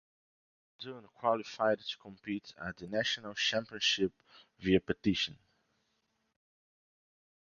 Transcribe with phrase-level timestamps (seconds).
[0.79, 4.15] Dunne qualified to compete at the National Championships
[4.57, 5.37] via petition.